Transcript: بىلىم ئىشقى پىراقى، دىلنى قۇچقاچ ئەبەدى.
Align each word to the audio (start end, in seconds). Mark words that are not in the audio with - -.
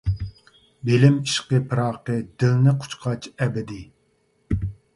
بىلىم 0.89 1.19
ئىشقى 1.31 1.59
پىراقى، 1.73 2.17
دىلنى 2.43 2.75
قۇچقاچ 2.85 3.31
ئەبەدى. 3.37 3.81